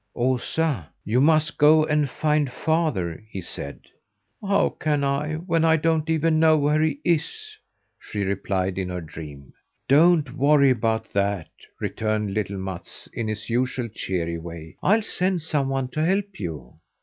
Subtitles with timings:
[0.15, 3.81] "Osa, you must go and find father," he said.
[4.43, 7.55] "How can I when I don't even know where he is?"
[7.99, 9.53] she replied in her dream.
[9.87, 14.75] "Don't worry about that," returned little Mats in his usual, cheery way.
[14.81, 16.79] "I'll send some one to help you."